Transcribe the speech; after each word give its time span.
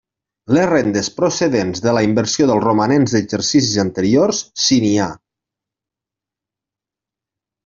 Les 0.57 0.63
rendes 0.69 1.09
procedents 1.17 1.83
de 1.87 1.93
la 1.97 2.03
inversió 2.07 2.47
dels 2.51 2.63
romanents 2.65 3.13
d'exercicis 3.17 3.77
anteriors, 3.85 4.43
si 4.65 4.81
n'hi 4.85 4.93
ha. 4.97 5.11